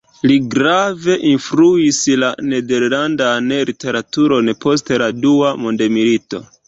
Li 0.29 0.35
grave 0.53 1.17
influis 1.31 1.99
la 2.23 2.31
nederlandan 2.53 3.51
literaturon 3.71 4.51
post 4.67 4.93
la 5.03 5.11
Dua 5.27 5.53
Mondmilito. 5.67 6.43